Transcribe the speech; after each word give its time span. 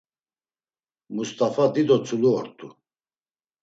Must̆afa 1.15 1.65
dido 1.73 1.97
tzulu 2.03 2.29
ort̆u. 2.39 2.67